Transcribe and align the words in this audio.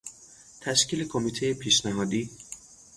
تشکیل 0.61 1.05
کمیتهی 1.07 1.53
پیشنهادی 1.53 2.29